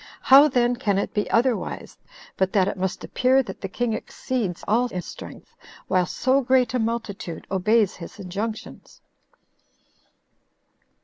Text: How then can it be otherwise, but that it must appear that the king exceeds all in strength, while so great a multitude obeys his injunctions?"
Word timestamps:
How 0.23 0.47
then 0.47 0.77
can 0.77 0.97
it 0.97 1.13
be 1.13 1.29
otherwise, 1.29 1.95
but 2.35 2.51
that 2.53 2.67
it 2.67 2.75
must 2.75 3.03
appear 3.03 3.43
that 3.43 3.61
the 3.61 3.69
king 3.69 3.93
exceeds 3.93 4.63
all 4.67 4.87
in 4.87 5.03
strength, 5.03 5.55
while 5.87 6.07
so 6.07 6.41
great 6.41 6.73
a 6.73 6.79
multitude 6.79 7.45
obeys 7.51 7.97
his 7.97 8.17
injunctions?" 8.19 8.99